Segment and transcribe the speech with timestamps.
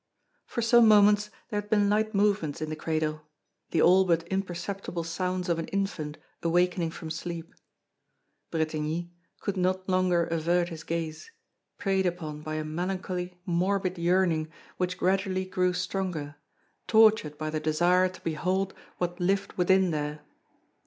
[0.47, 3.21] For some moments there had been light movements in the cradle
[3.69, 7.53] the all but imperceptible sounds of an infant awakening from sleep.
[8.49, 11.29] Bretigny could not longer avert his gaze,
[11.77, 16.35] preyed upon by a melancholy, morbid yearning which gradually grew stronger,
[16.87, 20.21] tortured by the desire to behold what lived within there.